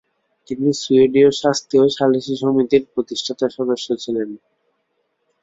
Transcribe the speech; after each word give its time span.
তিনি 0.47 0.69
সুয়েডীয় 0.81 1.29
শান্তি 1.41 1.75
ও 1.83 1.85
সালিশি 1.97 2.33
সমিতি-র 2.41 2.83
প্রতিষ্ঠাতা 2.93 3.45
সদস্য 3.57 3.87
ছিলেন। 4.03 4.29